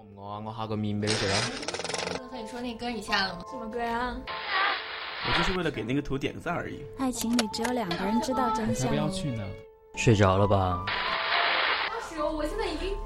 [0.00, 0.42] 唔餓啊？
[0.46, 1.36] 我下个面俾你食啊！
[2.30, 3.44] 和你说那歌你下了吗？
[3.50, 4.16] 什么歌啊？
[5.26, 6.82] 我就是为了给那个图点个赞而已。
[6.98, 8.86] 爱情里只有两个人知道真相。
[8.86, 9.44] 才不要去呢！
[9.96, 10.84] 睡着了吧？
[10.86, 12.96] 二十，我现在已经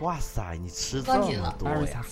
[0.00, 2.04] 哇塞，你吃这么多呀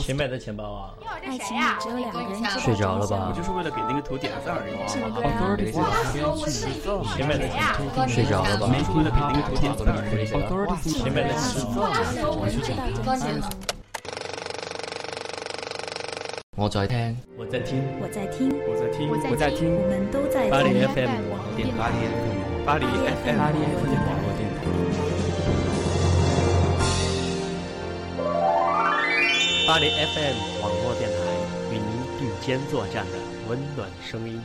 [0.00, 0.94] 谁买的钱包啊？
[1.26, 4.78] 爱情里只有两个人知道睡着了吧我就是为了给那个图点个赞而已。
[4.86, 5.80] 什么歌啊？Authorities 才
[6.12, 7.02] 不要去呢！
[7.16, 7.58] 谁买的钱
[8.08, 8.66] 睡着了吧？
[8.70, 10.30] 我就是为了给那个图点赞而已。
[10.30, 11.66] Authorities 谁买的钱？
[12.14, 13.50] 两个人知道真相关紧了。。
[16.56, 20.86] 我在听，我在听，我在听，我在听，我在听我们都在巴黎听。
[20.94, 24.06] FM 网络电台，巴黎 FM 巴黎 FM 网络电台，
[29.70, 31.16] 巴黎 FM 网络电台
[31.70, 31.86] 与您
[32.18, 34.42] 并肩作战的温暖声音。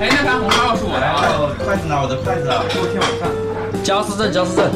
[0.00, 2.00] 哎，那盘红烧是我的啊，哦，筷子呢？
[2.02, 2.62] 我的筷子啊！
[2.72, 3.28] 给我添碗饭。
[3.84, 4.70] 焦思正，焦思正。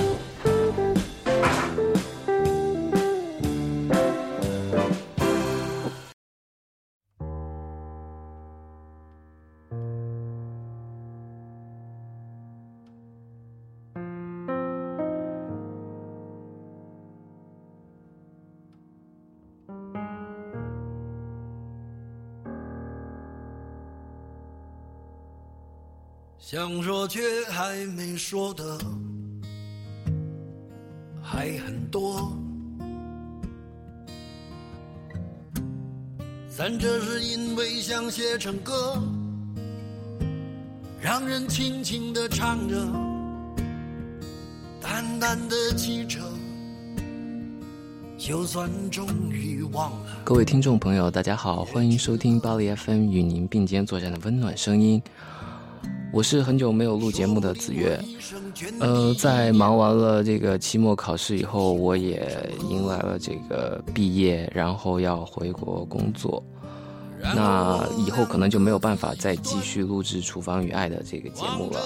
[26.50, 28.78] 想说却还没说的
[31.20, 32.32] 还很多，
[36.48, 38.98] 咱这是因为想写成歌，
[40.98, 42.76] 让人轻轻地唱着，
[44.80, 46.18] 淡淡的记着，
[48.16, 50.22] 就算终于忘了。
[50.24, 55.02] 各位听众朋友，大家好，欢迎收听巴黎 FM 与您并肩作战的温暖声音。
[56.10, 58.00] 我是很久没有录节目的子月，
[58.80, 66.42] 呃，在忙完了这个期末考试以后，我也迎来了这个毕业，然后要回国工作。
[67.34, 71.80] 那以后可能就没有办法再继续录制《厨房与爱》的这个节目了。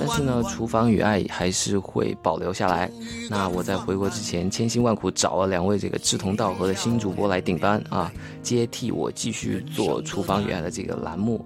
[0.00, 2.90] 但是呢，《厨房与爱》还是会保留下来。
[3.30, 11.44] 那我在回国之前，千辛万苦找了两位这个志同道合的新主播来顶班啊，接替我继续做《厨房与爱》的这个栏目。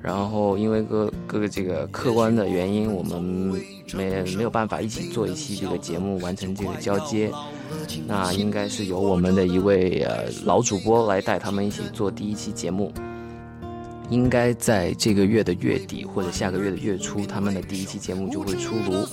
[0.00, 3.22] 然后因为各各个这个客观的原因，我们
[3.94, 7.30] 没没有办法一起做一期这个节目，完成这个交接。
[8.06, 12.92] 那应该是由我们的一位呃老主播来带他们一起做第一期节目。
[14.10, 19.06] 应该在这个月的月底或者下个月的月初，他们的第一期节目就会出炉。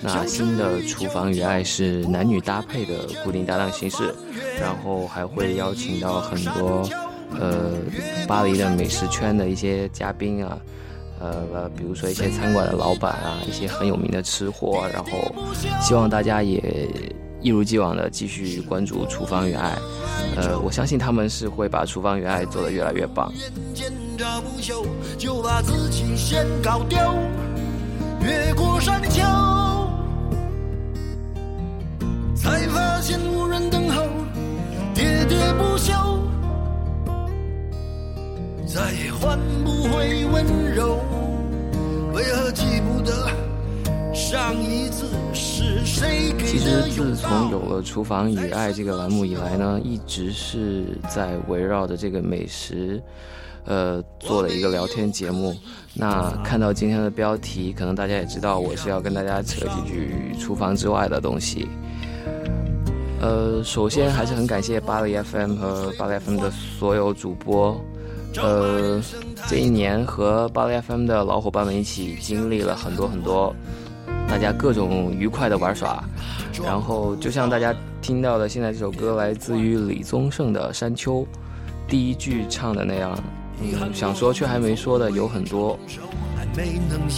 [0.00, 4.12] 那新的《厨房与爱》是男女搭配的固定搭档形式，
[4.60, 6.82] 然后还会邀请到很多
[7.38, 7.72] 呃
[8.26, 10.58] 巴黎的美食圈的一些嘉宾啊，
[11.20, 15.34] 呃，比如说一些餐馆的老板啊，一些很有名的吃货，然后
[15.80, 16.88] 希望大家也
[17.40, 19.76] 一如既往的继续关注《厨房与爱》，
[20.40, 23.32] 呃，我相信他们是会把《厨房与爱》做得越来越棒。
[28.22, 29.22] 越过山丘，
[47.84, 53.02] 《厨房与爱》这个栏目以来呢，一直是在围绕着这个美食，
[53.64, 55.54] 呃，做了一个聊天节目。
[55.94, 61.68] 那看到今天的标题，可能大家也知道，我是要跟大家扯几句厨房之外的东西。
[63.20, 67.80] 呃，首先还是很感谢巴黎 FM 和巴黎 FM 的所有主播。
[68.38, 69.00] 呃，
[69.48, 73.56] 这一年和巴黎 FM 的老伙伴们一起经历了很多很多，
[74.28, 76.02] 大家各种愉快的玩耍。
[76.64, 81.20] 然后就像大家听到的，现在这首歌来自于李宗盛的《山丘》，
[81.88, 83.18] 第一句唱的那样，
[83.60, 85.78] 嗯，想说却还没说的有很多。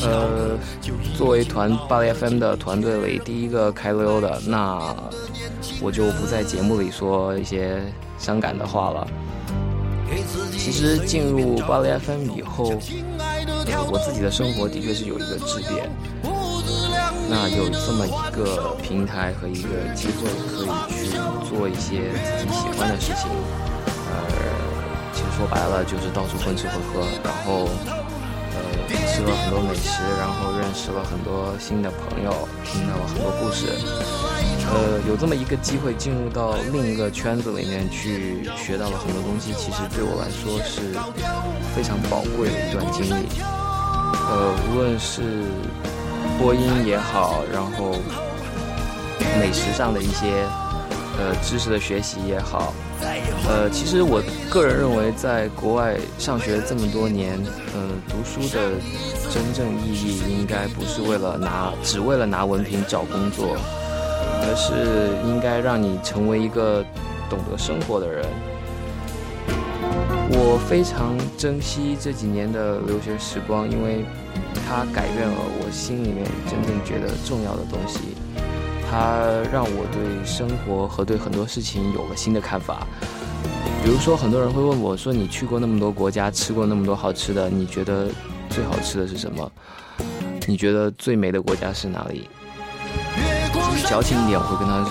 [0.02, 0.58] 呃，
[1.16, 4.92] 作为团巴黎 FM 的团队里第一个开溜的，那
[5.80, 7.80] 我就不在节目里说一些
[8.18, 9.06] 伤感的话了。
[10.56, 12.72] 其实进入巴黎 FM 以后，
[13.66, 15.88] 呃，我自己的生活的确是有一个质变。
[17.30, 21.10] 那有这么一个平台和一个机会，可以去
[21.48, 23.28] 做一些自己喜欢的事情。
[24.10, 24.16] 呃，
[25.12, 27.68] 其实说白了就是到处混吃混喝，然后
[28.54, 28.58] 呃
[28.88, 33.66] 吃了很多美食，然后认识了很多新的朋友，听到了很多故事。
[34.70, 40.96] 呃，有这么一个机会进入到另一个圈子里面去，学到了很多东西，其实对我来说是
[41.76, 43.28] 非常宝贵的一段经历。
[44.30, 45.44] 呃，无论是
[46.38, 47.96] 播音也好，然后
[49.40, 50.44] 美食上的一些
[51.18, 52.72] 呃知识的学习也好，
[53.48, 57.38] 呃，其实我个人认为，在国外上学这么多年，
[57.74, 58.72] 呃，读书的
[59.30, 63.56] 真正意义应该不是为了拿，只为了拿文凭找工作。
[64.40, 66.84] 而是应该让你成为一个
[67.28, 68.24] 懂得生活的人。
[70.30, 74.04] 我非常珍惜这几年的留学时光，因为
[74.66, 77.98] 它改变了我心里面真正觉得重要的东西。
[78.90, 79.20] 它
[79.52, 82.86] 让我对生活和对很多事情有了新的看法。
[83.84, 88.08] 比如说，很多人会问我说：“你去过那么多国家，吃过那么多好吃的，你觉得
[88.50, 89.50] 最好吃的是什么？
[90.46, 92.28] 你觉得最美的国家是哪里？”
[93.88, 94.84] 矫情一点，我会跟他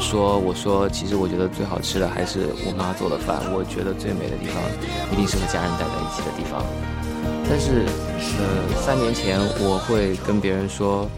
[0.00, 3.40] 说：“我说，其实我觉得最好吃的还是我妈做的饭。
[3.52, 4.62] 我觉得最美的地方，
[5.10, 6.64] 一定是和家人待在一起的地方。
[7.48, 7.86] 但是，
[8.38, 11.08] 呃，三年前我会跟别人说，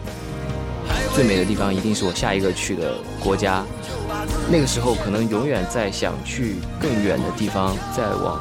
[1.13, 3.63] 最美的地方一定是我下一个去的国家。
[4.49, 8.39] 那个时候可能永远在想去更远的地方，再往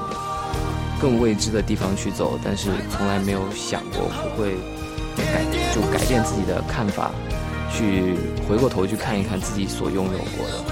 [1.00, 4.54] 更未知的地方去走，但是从来没有想过我会
[5.16, 5.44] 改，
[5.74, 7.10] 就改变自己的看法。”
[7.76, 8.16] 去
[8.48, 10.64] 回过头去看一看自己所拥有过的。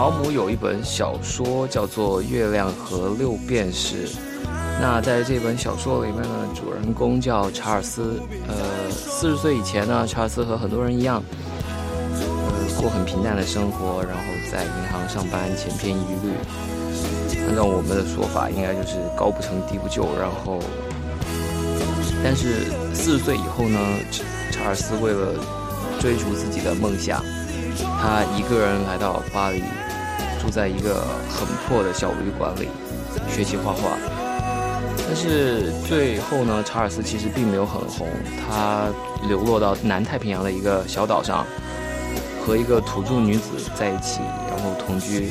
[0.00, 4.08] 毛姆有一本小说叫做《月亮和六便士》。
[4.80, 8.18] 那在这本小说里面呢，主人公叫查尔斯。
[8.48, 11.22] 呃，四十岁以前呢，查尔斯和很多人一样，
[12.14, 16.32] 呃，过很平淡的生活，然后在银行上班，千篇一律。
[17.46, 20.08] 按照我们的说法，应该就是高不成低不就。
[20.18, 20.58] 然后，
[22.24, 23.78] 但是四十岁以后呢，
[24.10, 25.34] 查查尔斯为了
[26.00, 27.22] 追逐自己的梦想，
[28.00, 29.62] 他一个人来到巴黎，
[30.40, 32.68] 住在一个很破的小旅馆里，
[33.28, 33.96] 学习画画。
[35.06, 38.06] 但是最后呢，查尔斯其实并没有很红，
[38.38, 38.86] 他
[39.26, 41.44] 流落到南太平洋的一个小岛上，
[42.46, 45.30] 和一个土著女子在一起，然后同居。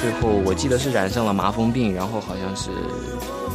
[0.00, 2.70] 最后我记得是染上了麻风病，然后好像是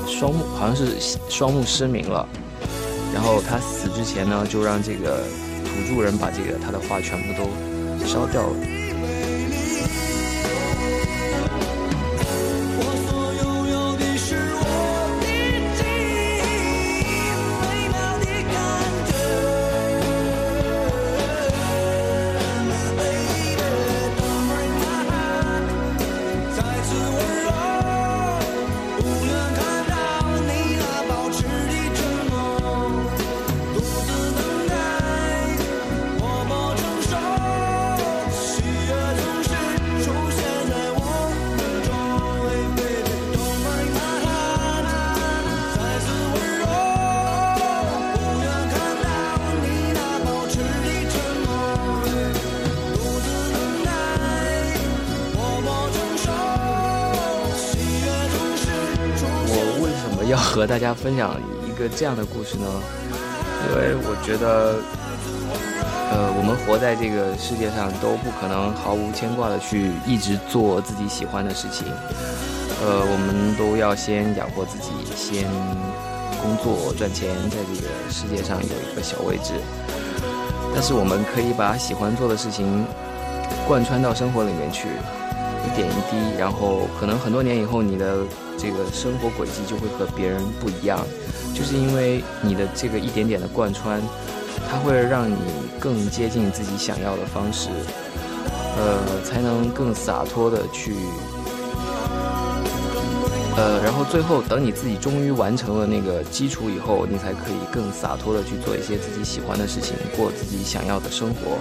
[0.06, 0.98] 双目，好像是
[1.30, 2.28] 双目失明了。
[3.14, 5.24] 然后他死之前呢，就让这个
[5.64, 8.79] 土著人把这个他的画全部都烧掉了。
[60.60, 62.66] 和大家分享一个这样的故事呢？
[63.70, 64.76] 因为我觉得，
[66.12, 71.88] 呃，我们活在这个世界上都不可能毫无牵挂的去一直做自己喜欢的事情。
[72.84, 75.48] 呃，我们都要先养活自己，先
[76.42, 79.54] 工作赚钱，在这个世界上有一个小位置。
[80.74, 82.86] 但是我们可以把喜欢做的事情
[83.70, 88.18] 贯穿到生活里面去，一点一滴，然后可能很多年以后，你的
[88.58, 91.00] 这个生活轨迹就会和别人不一样，
[91.54, 94.02] 就是因为你的这个一点点的贯穿，
[94.68, 95.36] 它会让你
[95.80, 97.70] 更接近自己想要的方式，
[98.76, 100.96] 呃，才能更洒脱的去。
[103.56, 111.60] 呃，然后最后等你自己终于完成了那个基础以后，你才可以更洒脱的去做一些自己喜欢的事情，过自己想要的生活。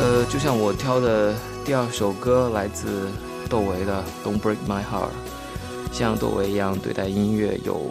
[0.00, 3.10] 呃，就像我挑的第二首歌来自
[3.50, 5.10] 窦唯的《Don't Break My Heart》，
[5.92, 7.90] 像窦唯一样对待音乐有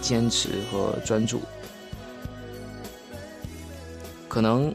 [0.00, 1.42] 坚持和专注。
[4.26, 4.74] 可能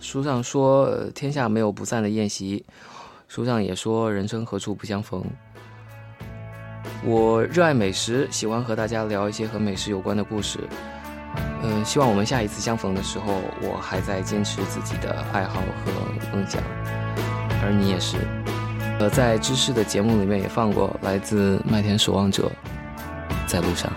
[0.00, 2.64] 书上说天下没有不散的宴席，
[3.28, 5.24] 书上也说人生何处不相逢。
[7.04, 10.58] 我热爱美食，喜欢和大家聊一些和美食有关的故事。
[11.66, 16.62] 嗯、希望我们下一次相逢的时候，我还在坚持自己的爱好和梦想，
[17.64, 18.18] 而你也是。
[19.00, 22.52] 呃，在知识的节目里面也放过来自麦田守望者，
[23.46, 23.90] 在路上。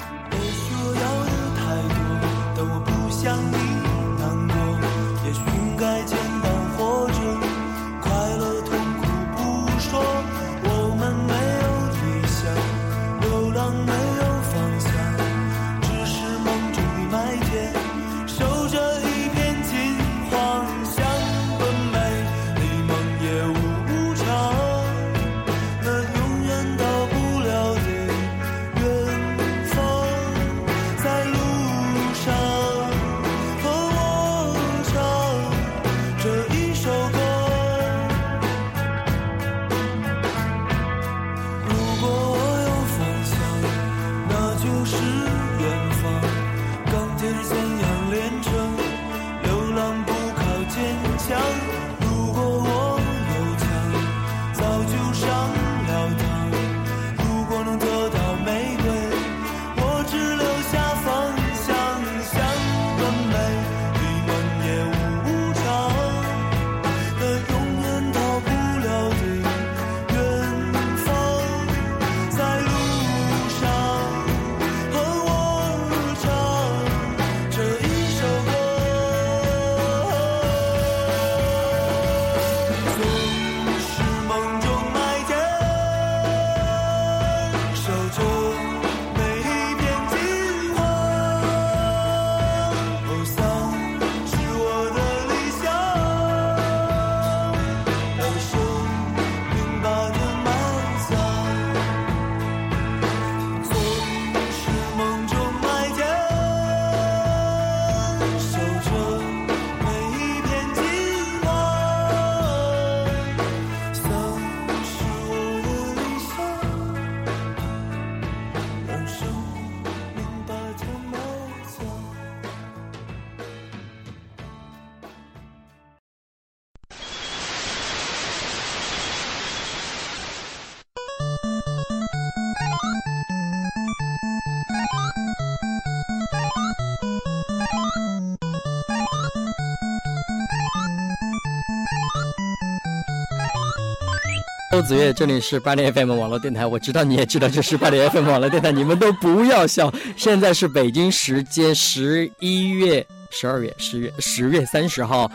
[144.78, 149.92] 周子月，这里是八零 FM 网络电台，我知道你也知道这是八零 FM 网络电台，你们都不要笑。
[150.16, 155.32] 现在是北京时间十一月、十二月、十月、十月三十号，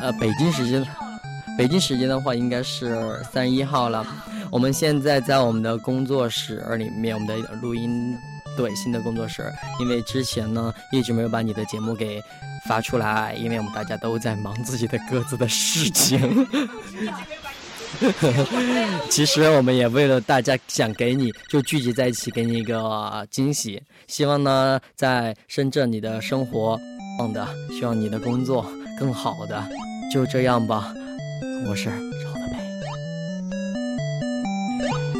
[0.00, 0.82] 呃，北京时间，
[1.58, 4.06] 北京时间的话应该是三十一号了。
[4.50, 8.16] 我们现在在我们的工作室里面，我们的录音
[8.56, 12.22] 对新的工作室，因为之前呢一直没有把你的节目给
[12.66, 16.48] 发出来，因为我们大家都在忙自己的各自的事情。
[19.10, 23.82] 其实我们也为了大家想给你就聚集在一起，给你一个惊喜。
[24.06, 26.78] 希望呢，在深圳你的生活
[27.18, 28.66] 棒的，希望你的工作
[28.98, 29.62] 更好的，
[30.12, 30.94] 就这样吧。
[31.68, 32.58] 我是赵德培。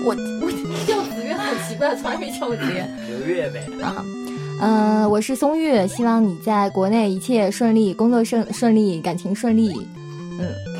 [0.04, 0.50] 我我
[0.86, 3.66] 叫子月好奇怪，从来没叫过子月刘月呗。
[3.82, 4.04] 啊。
[4.60, 9.72] 嗯、我是松月，希望你在国内一切顺利，工作顺顺利，感情顺利。
[10.38, 10.71] 嗯。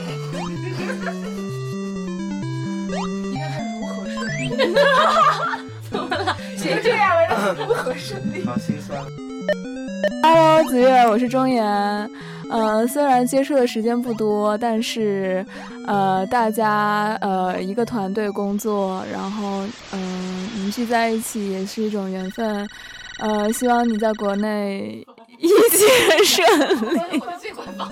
[6.77, 8.41] 应该是如何顺利？
[8.41, 8.57] 怎么了？
[8.57, 8.57] 谁这样了，不合适。
[8.57, 9.01] 好心酸。
[10.23, 11.65] Hello，子月，我是钟岩。
[12.51, 15.45] 呃，虽然接触的时间不多，但是，
[15.87, 19.63] 呃，大家呃一个团队工作，然后
[19.93, 22.69] 嗯、呃、凝聚在一起也是一种缘分。
[23.21, 25.07] 呃，希望你在国内
[25.39, 27.01] 一切顺利。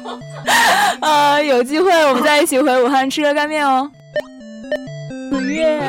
[1.00, 3.90] 呃，有机会我们再一起回武汉吃热干面哦。
[5.30, 5.80] 子月，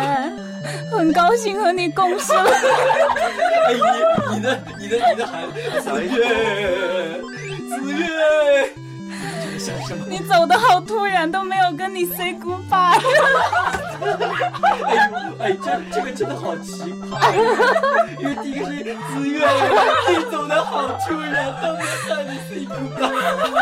[0.92, 2.52] 很高兴和你共事了。
[3.66, 5.44] 哎，你你的你的你的喊
[5.82, 7.20] 子月，
[7.70, 8.06] 子月？
[10.08, 13.00] 你走的好突然，都没有跟你 say goodbye。
[14.88, 15.00] 哎呦，
[15.40, 17.32] 哎，这这个真的好奇葩，
[18.18, 19.48] 因为第一个是子月，
[20.10, 23.61] 你走的好突然，都没有跟你 say goodbye。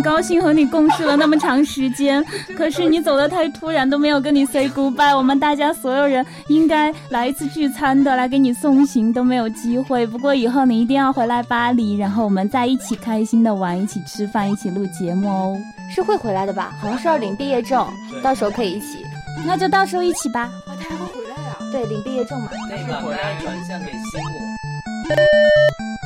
[0.00, 2.24] 很高兴和你共事了那么长时间，
[2.56, 5.14] 可是你走的太突然，都没有跟你 say goodbye。
[5.14, 10.06] 我们大家所有人应该来一次聚餐的，来给你送行都没有机会。
[10.06, 15.58] 不过以后你一定要回来巴黎，然后我们再一起开心的玩，一起吃饭，一起录节目哦。
[15.94, 16.72] 是会回来的吧？
[16.80, 17.86] 好像是要领毕业证，
[18.22, 19.04] 到时候可以一起。
[19.46, 20.50] 那就到时候一起吧。
[20.66, 21.68] 啊，他还会回来呀、啊？
[21.70, 22.48] 对，领毕业证嘛。
[22.70, 25.14] 那个回来转向给西木。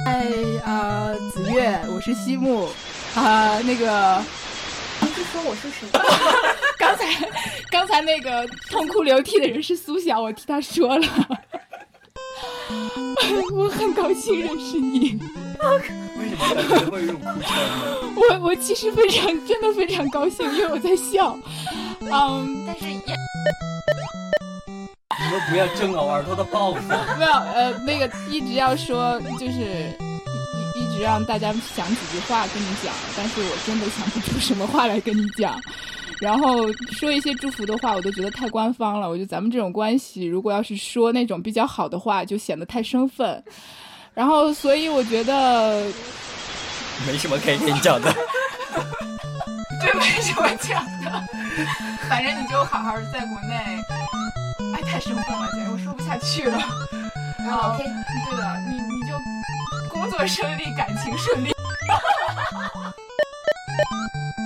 [0.05, 0.25] 嗨
[0.65, 2.67] 啊、呃，子月，我是西木。
[3.15, 4.23] 啊，那个，
[5.01, 5.87] 你是说我是谁？
[6.77, 7.05] 刚才，
[7.71, 11.07] 刚才那个痛哭流涕的人是苏晓，我替他说了。
[13.55, 15.21] 我很高兴认识你。
[16.19, 17.63] 为什么感觉会用哭腔呢？
[18.17, 21.39] 我我其实非常真的非常高兴，因为我在笑。
[22.01, 23.01] 嗯，但是也。
[25.21, 26.83] 你们不要争了，我耳朵都爆了。
[27.17, 29.97] 没有，呃，那个一直要说就是。
[30.95, 35.61] 一直让大家想几句话跟你讲，但是我真的想不出什么话来跟你讲。
[36.21, 39.09] 然后说一些祝福的话，我都觉得太官方了。
[39.09, 43.43] 我觉得咱们这种关系，如果要是说那种比较好的话，就显得太生分。
[44.15, 45.85] 然后，所以我觉得
[47.05, 48.15] 没什么可以跟你讲的。
[49.83, 51.25] 这没什么讲的，
[52.09, 53.83] 反正你就好好在国内。
[54.75, 56.57] 哎，太生分了，简直我说不下去了。
[57.39, 59.34] 然后，OK，对的，你你就。
[59.95, 61.55] 工作顺利，感情顺利。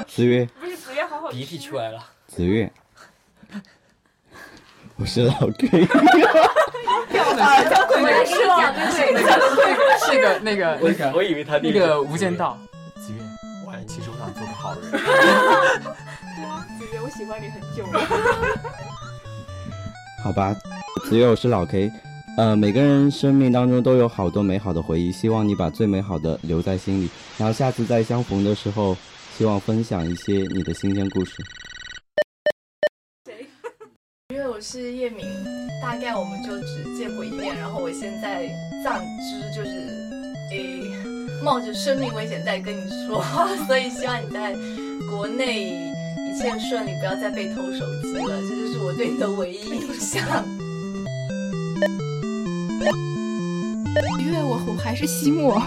[0.06, 2.04] 子月，不是子月，好好鼻涕出来了。
[2.26, 2.70] 子月，
[4.96, 5.88] 我是老 K。
[7.40, 9.14] 啊，叫鬼门是讲的对
[10.20, 12.58] 的，那个那个那个，我以为他那个无间道。
[12.96, 13.22] 子月，
[13.64, 14.82] 我其实我想做个好人。
[16.78, 17.98] 子月，我喜欢你很久了。
[20.22, 20.54] 好吧，
[21.08, 21.90] 子月，我是老 K。
[22.38, 28.96] 呃，每个人生命当中都有好多美好的回忆，希望你把最美好的留在心里，然后下次再相逢的时候，
[29.36, 31.32] 希望分享一些你的新鲜故事。
[33.24, 33.44] 谁？
[34.28, 35.26] 因为我是叶明，
[35.82, 38.48] 大概我们就只见过一面，然后我现在
[38.84, 39.70] 暂知就是，
[40.52, 40.80] 诶，
[41.42, 44.54] 冒着生命危险在跟你说话， 所以希望你在
[45.10, 50.24] 国内一切顺利，不要再被偷手机了，这就是我对你的唯一印象。
[54.18, 55.60] 因为我我还是西木，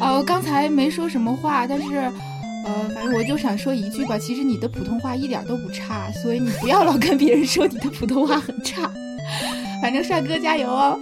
[0.00, 1.96] 呃， 刚才没说什么话，但是，
[2.64, 8.90] 呃，反正我就想说一句吧，其实你的普通话一点都不差，所以你不要老跟别人说你的普通话很差。
[9.82, 10.98] 反正帅哥加油哦！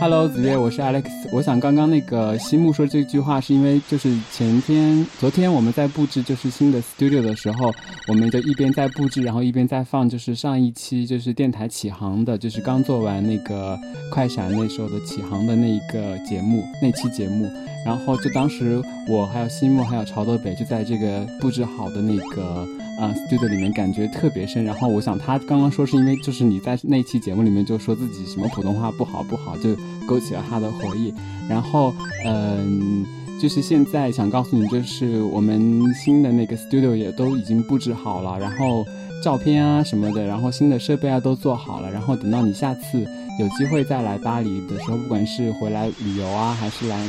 [0.00, 1.04] Hello，子月，我是 Alex。
[1.30, 7.70] 我想刚刚那个西木说这句话，是因为就是前天、昨天我们在布置就是新的 studio 的时候，
[8.08, 13.78] 我们就一边在布置，然后一边在放就是上一期就是电台启航的，就是刚做完那个
[14.10, 17.46] 快闪那时候的启航的那一个节目那期节目，
[17.84, 22.66] 然后就当时我还有西木还有朝德北就在这个布置好的那个。
[22.98, 24.62] 啊、呃、，studio 里面感觉特别深。
[24.62, 29.74] 然后我想他刚刚说是因为就是你在那期节目里面就说自己什么普通话不好不好，就
[30.06, 31.12] 勾起了他的回忆。
[31.48, 31.92] 然后
[32.24, 33.04] 嗯、
[33.40, 38.84] 就是现在想告诉你，就是我们新的那个 studio 也都已经布置好了，然后
[39.22, 41.90] 照片啊什么的，然后新的设备啊都做好了。
[41.90, 43.00] 然后等到你下次
[43.38, 47.04] 有机会再来巴黎的时候，不管是回来旅游啊，还是来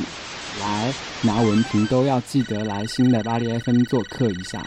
[0.60, 4.64] 来拿文凭，都要记得来新的巴黎 FM 做客一下。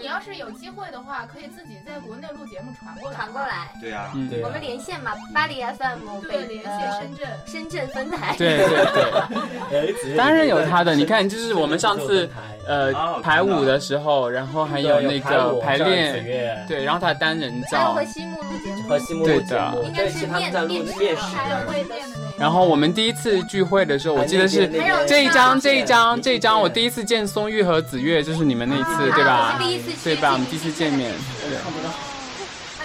[0.00, 3.16] 你要是有机会的话，可以自己在国内录节目传过来。
[3.16, 3.68] 传过来。
[3.80, 7.28] 对呀、嗯我们连线嘛，巴黎 FM 对，连线深圳。
[7.46, 8.34] 深圳分台。
[8.36, 10.94] 对对对， 当然有他的。
[10.94, 12.28] 你看，就是我们上次
[12.66, 21.66] 呃哦排舞的时候，然后还有那个排练，对，然后他单人照还有和，西木录节目，和西木录节对的目，应该是这期他们在录面面试试的。
[21.66, 22.27] 会面的那个。
[22.38, 24.68] 然后我们第一次聚会的时候，我记得是
[25.08, 29.58] 这一张，这一张，这一张，我第一次见松玉和子月，就是你们那一次，对啊吧？
[29.60, 30.32] 第一次对吧？
[30.32, 31.56] 我们第一次见面，对。
[31.56, 31.64] 啊，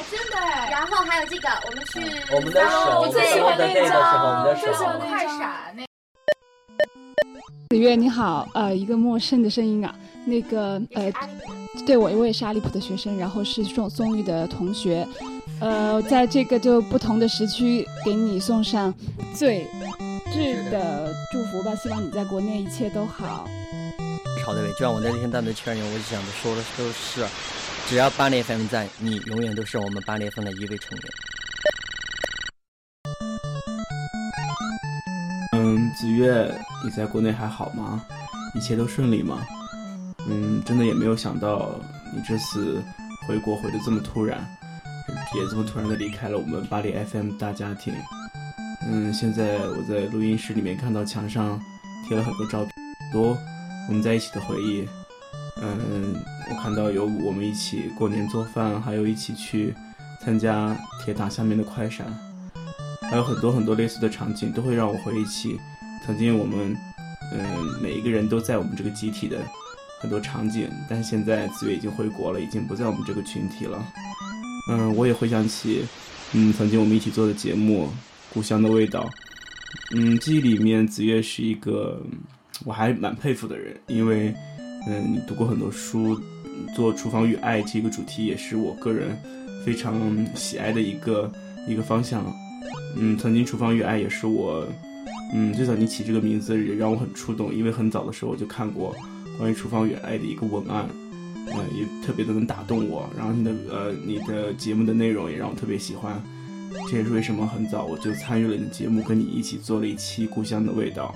[0.09, 0.71] 真的哎。
[0.71, 2.01] 然后还有这个，我们去
[2.35, 4.99] 我们的手，我最喜欢那的那个时候，我们的最喜欢手。
[5.07, 5.83] 快闪那。
[7.69, 9.93] 子越你好，呃，一个陌生的声音啊，
[10.25, 11.11] 那个呃，
[11.85, 15.07] 对我我也是阿利普的学生，然后是宋宋玉的同学，
[15.63, 18.93] 呃，在这个就不同的时区给你送上
[19.33, 19.65] 最
[20.25, 23.47] 挚的祝福吧，希望你在国内一切都好。
[24.45, 27.25] 好的呗，就像我那天在那圈里，我想的说的都是，
[27.87, 31.09] 只要八年 FM 在，你永远都是我们八年 FM 的一位成员。
[35.53, 38.05] 嗯，子越，你在国内还好吗？
[38.53, 39.47] 一切都顺利吗？
[40.27, 41.69] 嗯，真的也没有想到
[42.13, 42.83] 你这次
[43.25, 44.45] 回国回的这么突然，
[45.35, 47.93] 也这么突然的离开了我们巴黎 FM 大家庭。
[48.85, 51.59] 嗯，现在我在录音室里面看到墙上
[52.07, 52.71] 贴了很多照片，
[53.11, 53.37] 多
[53.87, 54.87] 我们在一起的回忆。
[55.61, 56.15] 嗯，
[56.49, 59.73] 我看到有我们一起过年做饭，还有一起去
[60.21, 62.05] 参加铁塔下面的快闪。
[63.09, 65.59] 还有很多很多类似的场景，都会让我回忆起
[66.05, 66.75] 曾经我们，
[67.31, 69.37] 嗯，每一个人都在我们这个集体的
[70.01, 70.69] 很多场景。
[70.89, 73.85] 但现在子越已经回国了，已经不在我们这个群体了。
[74.69, 75.83] 嗯，我也回想起，
[76.33, 77.87] 嗯，曾经我们一起做的节目
[78.33, 79.09] 《故乡的味道》。
[79.95, 82.01] 嗯，记忆里面子越是一个
[82.65, 84.33] 我还蛮佩服的人，因为，
[84.87, 86.19] 嗯，你读过很多书，
[86.75, 89.17] 做《厨房与爱》这个主题也是我个人
[89.65, 91.31] 非常喜爱的一个
[91.67, 92.23] 一个方向。
[92.95, 94.65] 嗯，曾经《厨房与爱》也是我，
[95.33, 98.95] 嗯，最早你起这个名字也让我很触动，因为很早的时候我就看过
[99.37, 100.87] 关于《厨房与爱》的一个文案，
[101.51, 103.09] 呃，也特别的能打动我。
[103.17, 106.21] 然后你的呃你的节目的内容也让我特别喜欢，
[106.89, 111.13] 这也是为什么很早我就参与了你的节目，跟你一起做了一期《故乡的味道》。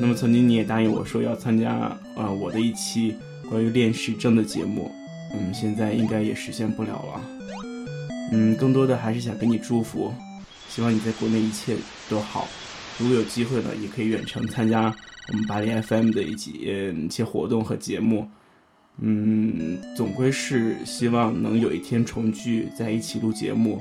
[0.00, 3.14] 那么曾经你也答应我说要参加呃我的一期
[3.48, 4.90] 关于练时症的节目，
[5.32, 7.22] 嗯，现在应该也实现不了了。
[8.32, 10.12] 嗯，更多的还是想给你祝福。
[10.68, 11.76] 希望你在国内一切
[12.10, 12.48] 都好。
[12.98, 14.92] 如果有机会呢，也可以远程参加
[15.28, 18.28] 我们巴黎 FM 的一起呃一些活动和节目。
[19.00, 23.80] 嗯，总归是希望能有一天重聚，在一起录节目。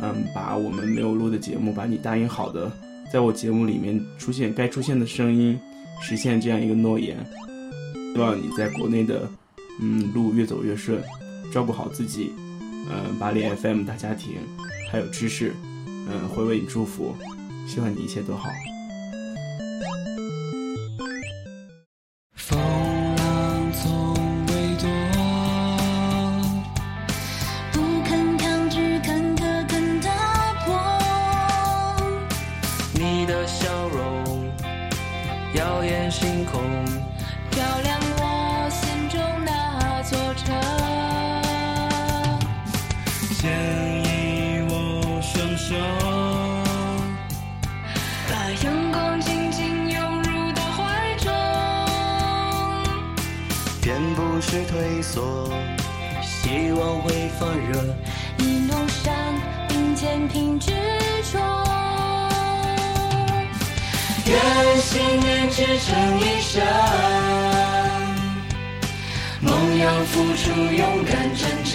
[0.00, 2.70] 嗯，把我们没有录的节目，把你答应好的，
[3.12, 5.58] 在我节目里面出现该出现的声音，
[6.00, 7.16] 实现这样一个诺言。
[8.14, 9.28] 希望你在国内的
[9.80, 11.02] 嗯路越走越顺，
[11.52, 12.32] 照顾好自己。
[12.90, 14.36] 嗯，巴黎 FM 大家庭，
[14.90, 15.52] 还有知识。
[16.10, 17.14] 嗯，会为你祝福，
[17.66, 18.48] 希望你一切都好。
[65.80, 66.62] 成一生，
[69.40, 71.72] 梦要付出勇敢真诚。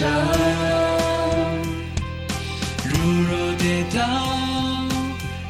[2.84, 2.92] 如
[3.24, 4.02] 若跌倒，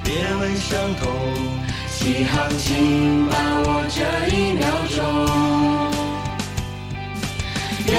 [0.03, 1.11] 别问伤痛，
[1.89, 3.33] 起航请把
[3.65, 3.99] 握这
[4.35, 4.61] 一秒
[4.95, 4.97] 钟。
[7.85, 7.93] 愿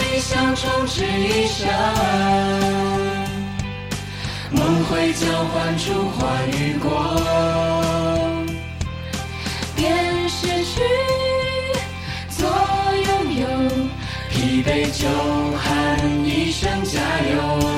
[0.00, 1.68] 理想充斥一生，
[4.50, 7.89] 梦会交换出花与果。
[10.30, 10.80] 失去
[12.28, 12.48] 做
[13.04, 13.46] 拥有
[14.30, 15.08] 疲惫就
[15.56, 17.00] 喊一声加
[17.32, 17.69] 油。